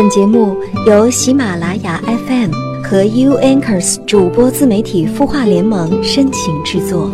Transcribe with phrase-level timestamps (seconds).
[0.00, 0.56] 本节目
[0.86, 2.52] 由喜马拉雅 FM
[2.84, 7.10] 和 U Anchors 主播自媒体孵化联盟深情制作。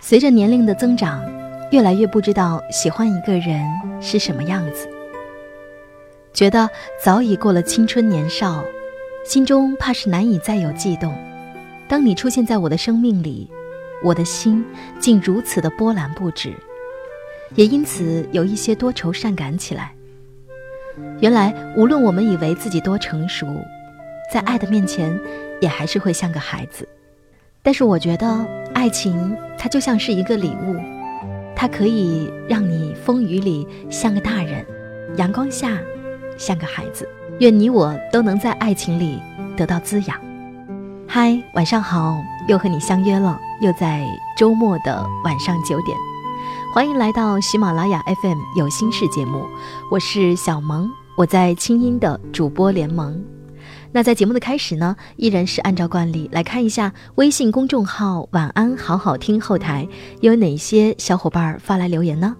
[0.00, 1.22] 随着年龄的增长，
[1.70, 3.60] 越来越不知道喜欢一个人
[4.00, 4.88] 是什么样子，
[6.32, 6.70] 觉得
[7.04, 8.64] 早已过了青春年少。
[9.26, 11.12] 心中怕是难以再有悸动。
[11.88, 13.50] 当你出现在我的生命里，
[14.00, 14.64] 我的心
[15.00, 16.54] 竟如此的波澜不止，
[17.56, 19.92] 也因此有一些多愁善感起来。
[21.18, 23.46] 原来，无论我们以为自己多成熟，
[24.32, 25.18] 在爱的面前，
[25.60, 26.88] 也还是会像个孩子。
[27.62, 30.76] 但是，我觉得爱情它就像是一个礼物，
[31.56, 34.64] 它可以让你风雨里像个大人，
[35.16, 35.76] 阳光下
[36.36, 37.08] 像个孩子。
[37.40, 39.20] 愿你我都能在爱情里
[39.56, 40.18] 得到滋养。
[41.06, 42.16] 嗨，晚上好，
[42.48, 45.96] 又和你相约了，又在周末的晚上九点，
[46.74, 49.46] 欢迎来到喜马拉雅 FM 有心事节目，
[49.90, 53.22] 我是小萌，我在清音的主播联盟。
[53.92, 59.86] 那在节目的开始呢，依然是按照惯例来看一下微信公众号“晚安好好听”后台
[60.20, 62.34] 有哪些小伙伴发来留言呢？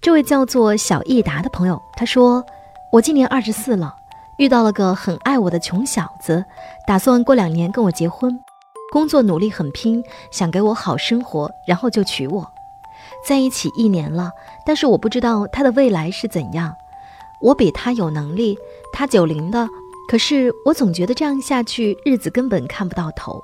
[0.00, 2.44] 这位叫做小益达的朋友，他说
[2.92, 3.96] ：“我今年二十四了。”
[4.38, 6.44] 遇到了个很爱我的穷小子，
[6.86, 8.40] 打算过两年跟我结婚，
[8.90, 12.50] 工作努力很拼，想给我好生活，然后就娶我。
[13.28, 14.32] 在一起一年了，
[14.64, 16.74] 但是我不知道他的未来是怎样。
[17.40, 18.58] 我比他有能力，
[18.92, 19.68] 他九零的，
[20.10, 23.40] 可是我总觉得这样下去日子根本看不到头。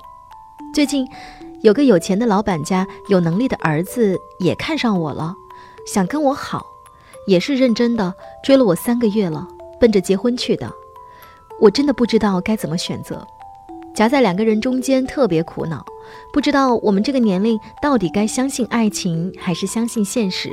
[0.73, 1.07] 最近
[1.61, 5.35] 有个有钱的老板家有能力的儿子也看上我了，
[5.85, 6.65] 想跟我好，
[7.29, 8.11] 也是认真的，
[8.43, 9.47] 追了我三个月了。
[9.79, 10.69] 奔着结婚去的，
[11.61, 13.25] 我真的不知道该怎么选择，
[13.93, 15.85] 夹在两个人中间特别苦恼，
[16.33, 20.49] 不知道我们这个年龄到底该相信爱情还是相信现实。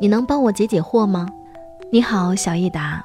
[0.00, 1.26] 你能帮我解解惑吗？
[1.90, 3.04] 你好，小益达，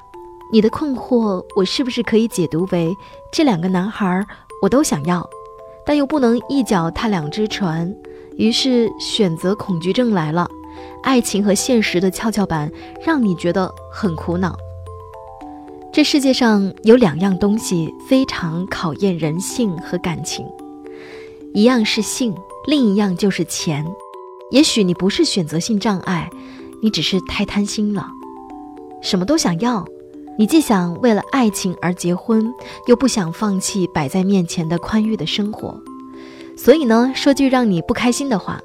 [0.51, 2.93] 你的困惑我是不是可以解读为
[3.31, 4.23] 这两个男孩
[4.61, 5.27] 我都想要，
[5.83, 7.91] 但又不能一脚踏两只船，
[8.37, 10.47] 于是选择恐惧症来了，
[11.01, 12.71] 爱情和现实的跷跷板
[13.05, 14.55] 让你觉得很苦恼。
[15.91, 20.45] 这世界上有两样东西非常考验人性和感情，
[21.53, 22.33] 一样是性，
[22.65, 23.85] 另一样就是钱。
[24.49, 26.29] 也许你不是选择性障碍，
[26.81, 28.07] 你只是太贪心了，
[29.01, 29.85] 什么都想要。
[30.35, 32.51] 你既想为了爱情而结婚，
[32.87, 35.79] 又不想放弃摆在面前的宽裕的生活。
[36.57, 38.59] 所以呢，说句让你不开心的话，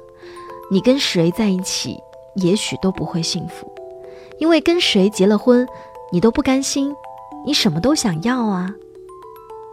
[0.71, 1.95] 你跟谁在一起，
[2.35, 3.71] 也许都不会幸福，
[4.37, 5.67] 因为跟谁结了婚，
[6.11, 6.95] 你都不甘心。
[7.45, 8.69] 你什么都想要啊！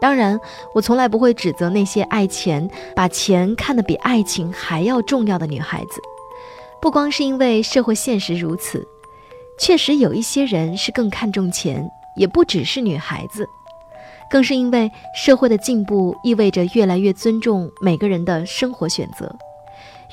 [0.00, 0.38] 当然，
[0.72, 6.00] 我从来不会指责那些爱钱、把钱看得比爱情还要重要的女孩子。
[6.80, 8.86] 不光是因为社会现实如此，
[9.58, 13.48] 确实有一些人是更看重钱，也不只是女孩子，
[14.30, 19.34] 更是因为社会的进步意味着越来越尊重每个人的生活选择，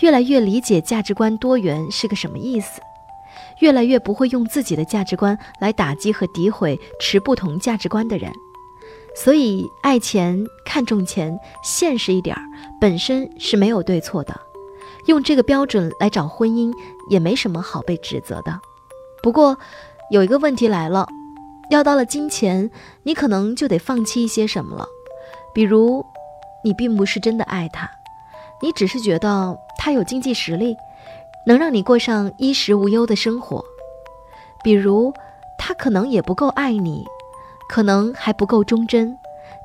[0.02, 2.81] 越来越理解价值观多元是个什么意思。
[3.59, 8.31] 越来越不会用自己的价值观来打击和诋毁持不同价值观的人，
[9.16, 12.42] 所以爱钱、看重钱、现实一点儿，
[12.81, 14.40] 本身是没有对错的。
[15.06, 16.74] 用这个标准来找婚姻，
[17.10, 18.60] 也没什么好被指责的。
[19.22, 19.58] 不过，
[20.10, 21.08] 有一个问题来了，
[21.70, 22.70] 要到了金钱，
[23.04, 24.88] 你可能就得放弃一些什么了。
[25.54, 26.04] 比如，
[26.64, 27.90] 你并不是真的爱他，
[28.63, 30.75] 你只是觉得他有经济实力。
[31.46, 33.62] 能让你过上衣食无忧的生活，
[34.63, 35.13] 比如
[35.59, 37.03] 他可能也不够爱你，
[37.68, 39.13] 可能还不够忠贞，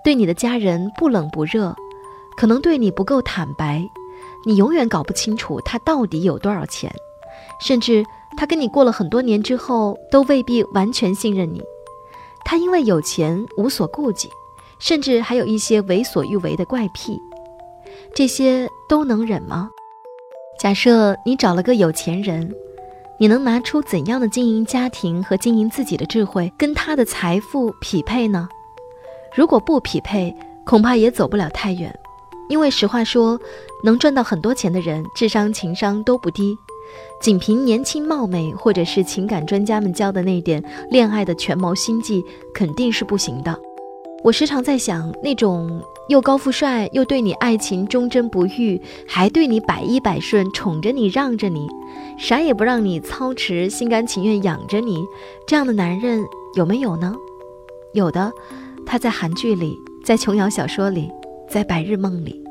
[0.03, 1.77] 对你的家人不冷不热，
[2.37, 3.81] 可能对你不够坦白，
[4.45, 6.93] 你永远搞不清楚他到底有多少钱，
[7.61, 8.05] 甚至
[8.37, 11.63] 他跟你过了很多年之后都未必完全信任你，
[12.45, 14.29] 他因为有钱无所顾忌，
[14.81, 17.21] 甚至还有一些为所欲为的怪癖，
[18.19, 19.71] 这些都能忍吗？
[20.59, 22.53] 假设你找了个有钱人，
[23.17, 28.49] 你能拿出怎样的经营家庭和经营自己的智慧跟他的财富匹配呢？
[29.37, 30.35] 如果不匹配，
[30.67, 31.97] 恐怕也走不了太远。
[32.49, 33.39] 因为实话说，
[33.85, 36.59] 能赚到很多钱的人，智商情商都不低，
[37.21, 40.61] 仅凭年轻貌美或者是情感专家们教的那点
[40.91, 43.57] 恋爱的权谋心计，肯定是不行的。
[44.25, 51.67] 我时常在想，那种又高富帅又对你爱情忠贞不渝，还对你百依百顺，宠着你让着你，
[52.19, 55.05] 啥也不让你操持，心甘情愿养着你，
[55.47, 56.25] 这样的男人
[56.57, 57.15] 有没有呢？
[57.93, 58.33] 有的，
[58.85, 61.11] 他在韩剧里在琼瑶小说里，
[61.49, 62.43] 在白日梦里。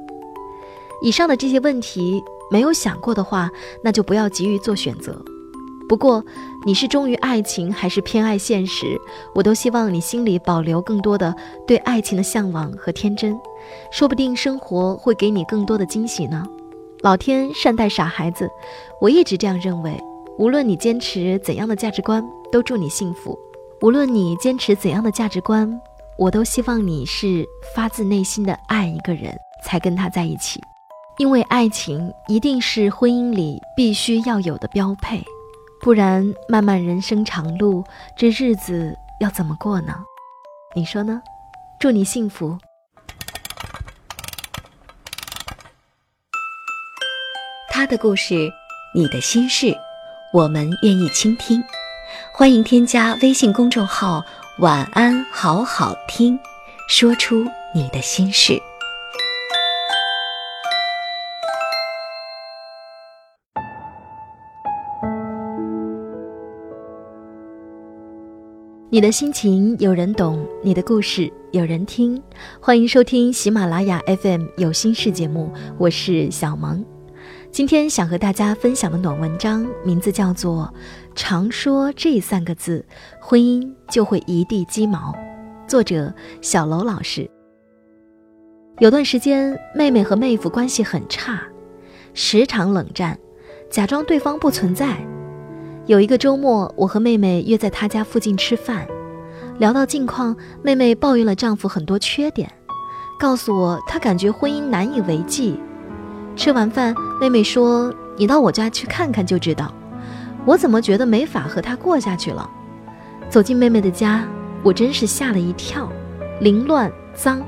[1.04, 3.52] 以上的这些问题没有想过的话，
[3.84, 5.22] 那就不要急于做选择。
[5.88, 6.24] 不过，
[6.66, 9.00] 你是忠于爱情还是偏爱现实，
[9.34, 11.34] 我都希望你心里保留更多的
[11.66, 13.40] 对爱情的向往和天真，
[13.92, 16.46] 说不定生活会给你更多的惊喜呢。
[17.02, 18.50] 老天善待傻孩子，
[19.00, 19.98] 我一直这样认为。
[20.38, 23.36] 无论你坚持怎样的价值观，都祝你幸福。
[23.82, 25.82] 无论你坚持怎样的价值观，
[26.16, 27.44] 我都希望你是
[27.76, 30.62] 发自内心的爱一个人才跟他在一起，
[31.18, 35.24] 因为爱情一定是婚姻里必须要有的标配。
[35.80, 37.84] 不然，漫漫人生长路，
[38.18, 39.94] 这日子要怎么过呢？
[40.76, 41.22] 你说呢？
[41.80, 42.58] 祝你幸福。
[47.70, 48.52] 他的故事，
[48.94, 49.74] 你的心事，
[50.34, 51.64] 我们愿意倾听。
[52.34, 54.24] 欢迎添加微信公众号
[54.60, 56.38] “晚安好好听”，
[56.90, 58.62] 说出你的心事。
[68.98, 72.20] 你的心情有人懂，你的故事有人听。
[72.60, 76.84] 欢迎收听喜马拉雅 FM 有心事节目，我是小萌。
[77.52, 80.74] 今天想和大家分享的暖文章，名字叫做
[81.14, 82.84] 《常说这三个字，
[83.22, 85.14] 婚姻就会一地鸡毛》，
[85.70, 86.12] 作者
[86.42, 87.30] 小楼老师。
[88.80, 91.40] 有段时间，妹妹和妹夫关系很差，
[92.16, 93.16] 时常冷战，
[93.70, 94.98] 假装对方不存在。
[95.88, 98.86] 有一个周末，我和妹妹约在她家附近吃饭，
[99.58, 102.52] 聊到近况，妹妹抱怨了丈夫很多缺点，
[103.18, 105.58] 告诉我她感觉婚姻难以为继。
[106.36, 109.74] 吃完饭，妹妹说：“你到我家去看看就知道。”
[110.46, 112.50] 我怎么觉得没法和她过下去了？
[113.30, 114.28] 走进妹妹的家，
[114.64, 115.90] 我真是吓了一跳，
[116.42, 117.42] 凌乱脏，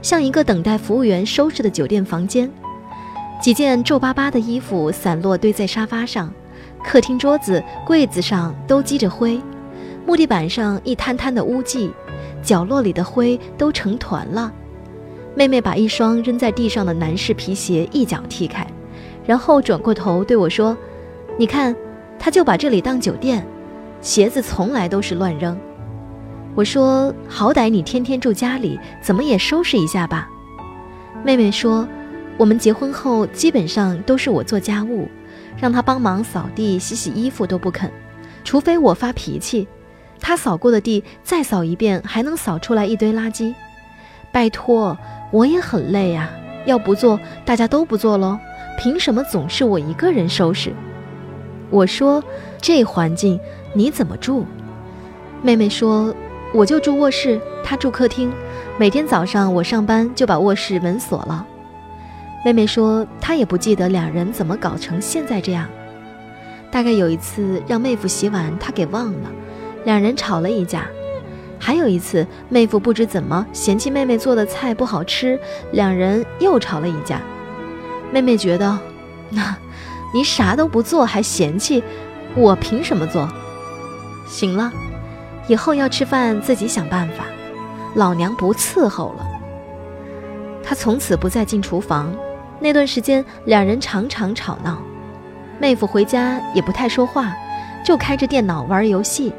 [0.00, 2.48] 像一个等待服务员收拾的酒店房间，
[3.42, 6.32] 几件皱巴巴的衣服散落堆在沙发上。
[6.84, 9.40] 客厅桌子、柜子上都积着灰，
[10.06, 11.90] 木地板上一滩滩的污迹，
[12.42, 14.52] 角落里的灰都成团了。
[15.34, 18.64] 妹妹把一双扔在地上的男士皮鞋一脚踢开，
[19.24, 20.76] 然后转过头对我说
[21.36, 21.74] ：“你看，
[22.18, 23.44] 他就把这里当酒店，
[24.00, 25.58] 鞋子从来都是乱扔。”
[26.54, 30.28] 我说：“好歹你天天住家里，怎么也收拾一下吧。”
[31.24, 31.88] 妹妹说
[32.36, 35.08] ：“我们结婚后基本上都是我做家务。”
[35.56, 37.90] 让他帮忙扫地、洗洗衣服都不肯，
[38.44, 39.66] 除非我发脾气，
[40.20, 43.54] 他扫过的地再扫一遍，还能扫出来一堆垃圾。
[44.32, 44.96] 拜托，
[45.30, 46.28] 我也很累呀，
[46.66, 48.38] 要不做大家都不做喽？
[48.76, 50.72] 凭什么总是我一个人收拾？
[51.70, 52.22] 我说
[52.60, 53.38] 这环境
[53.72, 54.44] 你怎么住？
[55.42, 56.14] 妹妹说
[56.52, 58.32] 我就住卧室，她住客厅，
[58.78, 61.46] 每天早上我上班就把卧室门锁了。
[62.44, 65.66] 妹妹说，她也不记得两人怎么搞成现在这样。
[66.70, 69.32] 大概有一次让妹夫洗碗，她给忘了，
[69.84, 70.86] 两人吵了一架。
[71.58, 75.40] 还有一次，妹夫不知怎么嫌弃妹妹做的菜不好吃，
[75.72, 77.18] 两人又吵了一架。
[78.12, 78.78] 妹妹觉得，
[79.30, 79.56] 那，
[80.12, 81.82] 你啥都不做还嫌弃，
[82.34, 83.26] 我凭什么做？
[84.28, 84.70] 行了，
[85.48, 87.24] 以后要吃饭自己想办法，
[87.94, 89.26] 老娘不伺候了。
[90.62, 92.14] 她从此不再进厨房。
[92.64, 94.78] 那段时间，两人常常吵闹，
[95.60, 97.30] 妹夫回家也不太说话，
[97.84, 99.34] 就开着电脑玩游戏。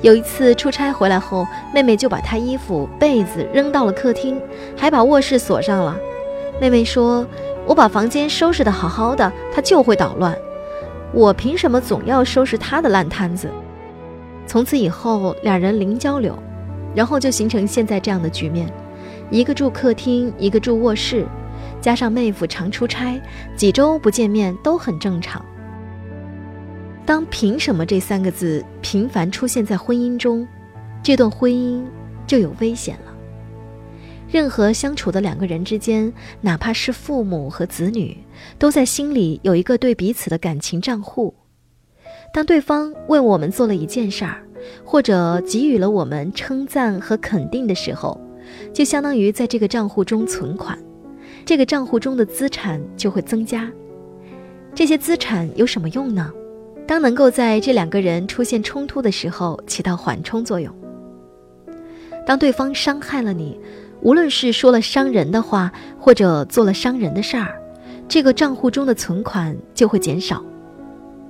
[0.00, 4.36] 有一次出差回来后，妹妹就把他衣服、被子扔到了客厅，
[4.76, 5.96] 还把卧室锁上了。
[6.60, 7.24] 妹妹说
[7.68, 10.36] ：“我把房间收拾得好好的，他就会捣乱。
[11.12, 13.48] 我凭什么总要收拾他的烂摊子？”
[14.44, 16.36] 从此以后，两人零交流，
[16.96, 18.68] 然后就形成现在这样的局面：
[19.30, 21.24] 一个住客厅，一个住卧室。
[21.80, 23.20] 加上妹夫常出差，
[23.56, 25.44] 几周不见面都很正常。
[27.06, 30.46] 当“凭什么”这三个字频繁出现在婚姻中，
[31.02, 31.82] 这段婚姻
[32.26, 33.12] 就有危险了。
[34.30, 38.16] 任何相处的两个人之间，哪怕是父母和子女，
[38.58, 41.34] 都在心里有一个对彼此的感情账户。
[42.32, 44.40] 当对方为我们做了一件事儿，
[44.84, 48.20] 或者给予了我们称赞和肯定的时候，
[48.72, 50.78] 就相当于在这个账户中存款。
[51.44, 53.70] 这个账户中的资产就会增加。
[54.74, 56.32] 这些资产有什么用呢？
[56.86, 60.74] 当能够在这两个人出现冲突的时候起到缓冲作用。
[62.26, 63.58] 当对方伤害了你，
[64.00, 67.60] 无论是说了伤人的话，或者做了伤人的事儿，
[68.08, 70.44] 这个账户中的存款就会减少。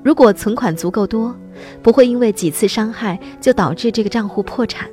[0.03, 1.35] 如果存款足够多，
[1.83, 4.89] 不会因为几次伤害就导致这个账户破产。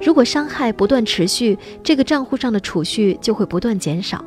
[0.00, 4.24] 如果伤害不断持续，这个账户上的储蓄就会不断减少。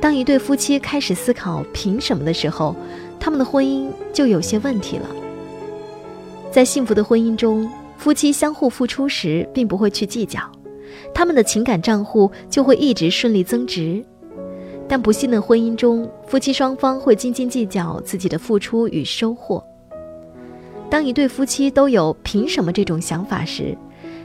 [0.00, 2.74] 当一对夫妻开始思考凭什么的时候，
[3.20, 5.06] 他们的婚姻就有些问题了。
[6.50, 10.40] 在幸福的婚姻中，夫妻相互付出时，并不会去计较，
[11.12, 14.02] 他们的情感账户就会一直顺利增值。
[14.88, 19.62] 但不幸的婚姻中，夫妻双方会斤斤计较自己的付出与收获。
[20.88, 23.76] 当一对夫妻都有“凭什么”这种想法时，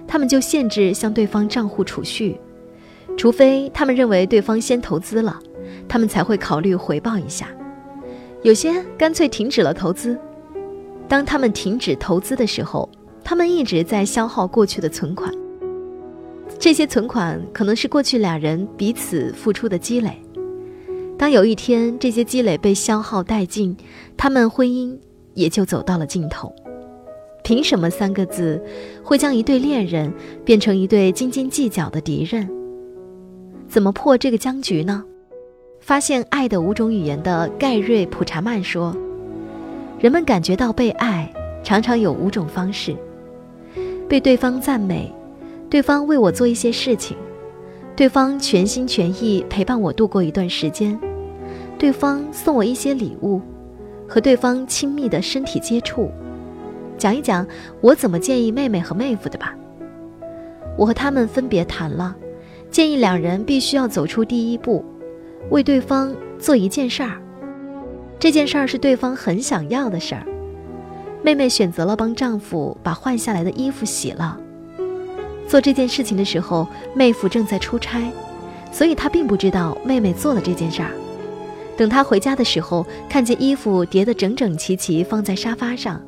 [0.08, 2.40] 他们就限制向对方账户储蓄，
[3.18, 5.40] 除非他们认为对方先投资了，
[5.88, 7.48] 他们才会考虑回报一下。
[8.42, 10.20] 有些干脆停止了投资。
[11.08, 12.90] 当他们停止投资的时候，
[13.24, 15.32] 他们一直在消耗过去的存款。
[16.60, 20.22] 这些存款可能是过去俩人彼此付出的积累。
[21.18, 23.76] 当有一天这些积累被消耗殆尽，
[24.18, 24.98] 他们婚姻
[25.34, 26.54] 也就走到了尽头。
[27.44, 28.62] 凭什么三个字
[29.04, 30.12] 会将一对恋人
[30.46, 32.50] 变成一对斤斤计较的敌人？
[33.68, 35.04] 怎么破这个僵局呢？
[35.82, 38.96] 发现爱的五种语言的盖瑞普查曼说
[40.00, 41.30] ：“人们感觉到被爱，
[41.62, 42.96] 常常有五种方式：
[44.08, 45.14] 被对方赞美，
[45.70, 47.18] 对方为我做一些事情，
[47.94, 50.98] 对方全心全意陪伴我度过一段时间，
[51.78, 53.42] 对方送我一些礼物，
[54.08, 56.10] 和对方亲密的身体接触。”
[56.98, 57.46] 讲一讲
[57.82, 59.56] 我怎么建议妹妹和妹夫的吧。
[60.78, 62.16] 我和他们分别谈了，
[62.72, 64.84] 建议两人必须要走出第一步，
[65.50, 67.22] 为对方做一件事儿。
[68.18, 70.26] 这件事儿是对方很想要的事儿。
[71.22, 74.40] 妹妹选择了帮丈夫把换下来的衣服洗了。
[75.48, 78.12] 做这件事情的时候，妹夫正在出差，
[78.72, 80.92] 所以他并不知道妹妹做了这件事儿。
[81.78, 86.02] 等他回家的时候，看见衣服叠得整整齐齐放在沙发上。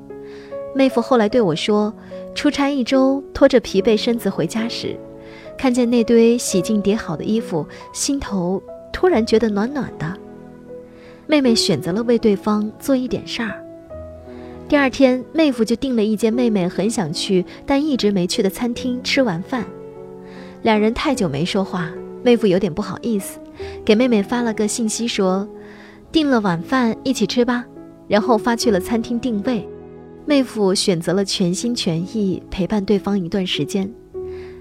[0.75, 1.93] 妹夫后来对我说
[2.35, 4.93] ：“出差一周，拖着疲惫身子回家时，
[5.57, 10.13] 看见那堆洗净叠好的衣服，心头突然觉得暖暖的。”
[11.27, 13.63] 妹妹选择了为对方做一点事儿。
[14.67, 19.63] 第二天，妹夫就订了一间妹妹很想去但一直没去的餐厅吃完饭。
[20.63, 21.89] 两人太久没说话，
[22.21, 23.39] 妹夫有点不好意思，
[23.85, 25.47] 给妹妹发了个信息说
[26.11, 27.63] ：“订了晚饭一起吃吧。”
[28.09, 29.65] 然后发去了餐厅定位。
[30.27, 33.91] 妹夫选择了全心全意陪伴对方一段时间，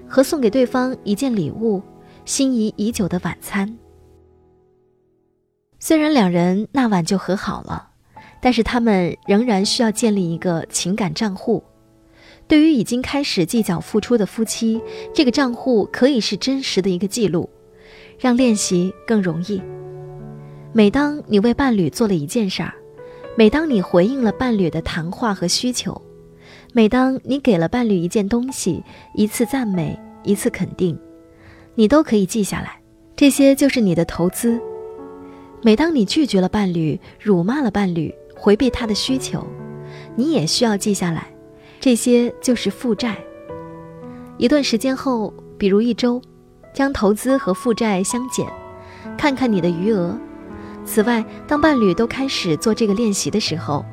[0.07, 1.81] 和送给对方一件礼物，
[2.23, 3.75] 心仪已久的晚餐。
[5.79, 7.89] 虽然两人那晚就和好了，
[8.39, 11.63] 但是他们仍然需要建立一个情感账户。
[12.47, 14.79] 对于已经开始计较付出的夫妻，
[15.15, 17.49] 这个账户可以是真实的一个记录，
[18.19, 19.59] 让练习更容易。
[20.73, 22.71] 每当你为伴侣做了一件事儿。
[23.37, 26.01] 每当你回应了伴侣的谈话和需求，
[26.71, 28.81] 每当你给了伴侣一件东西、
[29.13, 30.97] 一次赞美、一次肯定，
[31.75, 32.79] 你都可以记下来，
[33.13, 34.57] 这些就是你的投资。
[35.61, 39.45] 每当你拒绝了伴侣、辱骂了伴侣、回避他的需求，
[40.15, 41.27] 你也需要记下来，
[41.81, 43.17] 这些就是负债。
[44.37, 46.21] 一段时间后，比如一周，
[46.73, 48.47] 将投资和负债相减，
[49.17, 50.17] 看看你的余额。
[50.85, 53.83] 此外，当伴侣都开始做这个练习的时候，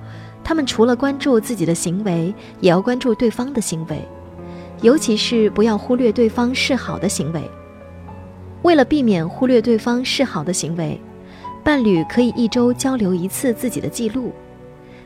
[0.44, 4.06] 他们除了关注自己的行为，也要关注对方的行为，
[4.82, 7.42] 尤其是不要忽略对方示好的行为。
[8.62, 11.00] 为了避免忽略对方示好的行为，
[11.64, 14.32] 伴侣可以一周交流一次自己的记录，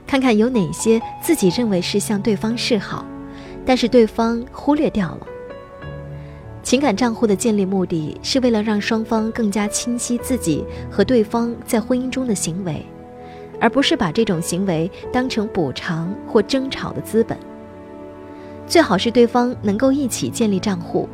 [0.07, 3.07] 看看有哪些自己认为是向对方示好，
[3.65, 5.27] 但是对方忽略掉了。
[6.67, 12.85] 情感账户的建立目的是为了让双方更加清晰自己和对方在婚姻中的行为，
[13.61, 17.39] 而不是把这种行为当成补偿或争吵的资本。
[18.67, 21.09] 最好是对方能够一起建立账户，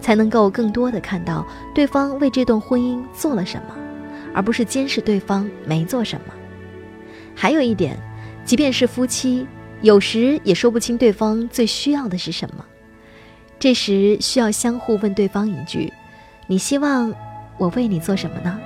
[0.00, 3.76] 才能够更多的看到对方为这段婚姻做了什么，
[4.34, 6.34] 而不是监视对方没做什么。
[7.32, 7.96] 还有一点，
[8.44, 9.46] 即便是夫妻，
[9.82, 12.64] 有时也说不清对方最需要的是什么。
[13.58, 15.92] 这时需要相互问对方一句
[16.46, 17.12] ：“你希望
[17.56, 18.58] 我为你做什么呢？”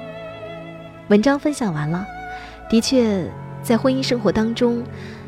[1.09, 2.07] 文章分享完了。
[2.69, 3.25] 的确，
[3.63, 4.83] 在婚姻生活当中，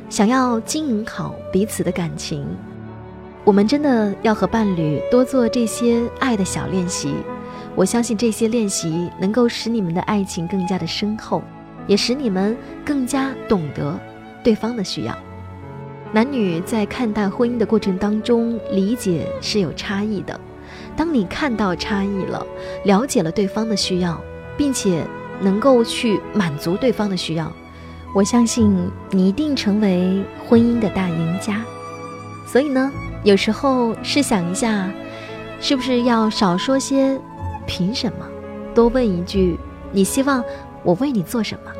[0.08, 2.46] 想要经营好彼此的感情，
[3.44, 7.14] 我们真的要和伴侣多做这些爱的小练习。
[7.74, 11.42] 我相信这些练习能够使你们的爱情更加的深厚，
[11.86, 13.98] 也使你们更加懂得
[14.44, 15.16] 对方的需要。
[16.14, 20.38] 男女在看待婚姻的过程当中，理解是有差异的。
[20.94, 22.46] 当你看到差异了，
[22.84, 24.20] 了解了对方的需要，
[24.54, 25.06] 并且
[25.40, 27.50] 能够去满足对方的需要，
[28.14, 31.62] 我相信你一定成为婚姻的大赢家。
[32.46, 32.92] 所以呢，
[33.24, 34.90] 有时候试想一下，
[35.62, 37.18] 是不是要少说些
[37.66, 38.26] “凭什么”，
[38.76, 39.58] 多问一句
[39.92, 40.44] “你希望
[40.82, 41.72] 我为你做什么”？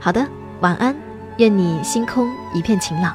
[0.00, 0.26] 好的，
[0.60, 0.96] 晚安，
[1.36, 3.14] 愿你星空一片晴朗。